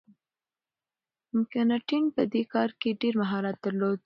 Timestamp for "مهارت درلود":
3.21-3.99